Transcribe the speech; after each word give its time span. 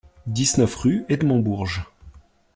dix-neuf 0.25 0.77
rue 0.77 1.05
Edmond 1.09 1.41
Bourges 1.43 1.83